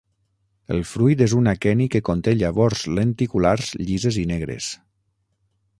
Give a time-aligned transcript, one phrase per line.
[0.75, 4.71] El fruit és un aqueni que conté llavors lenticulars llises i negres.